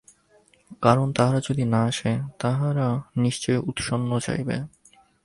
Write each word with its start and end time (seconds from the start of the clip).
কারণ 0.81 1.07
তাহারা 1.11 1.39
যদি 1.39 1.63
না 1.65 1.81
আসে, 1.83 2.11
তাহারা 2.39 2.87
নিশ্চয়ই 3.17 3.63
উৎসন্ন 3.65 4.11
যাইবে। 4.19 4.57